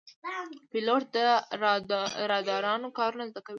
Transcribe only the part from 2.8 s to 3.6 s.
کارونه زده کوي.